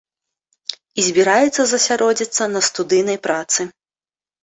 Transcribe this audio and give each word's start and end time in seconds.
І 1.01 1.05
збіраецца 1.09 1.63
засяродзіцца 1.73 2.43
на 2.57 2.65
студыйнай 2.71 3.17
працы. 3.31 3.73